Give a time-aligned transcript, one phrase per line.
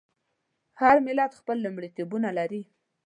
[0.81, 2.61] هر ملت خپل لومړیتوبونه لري.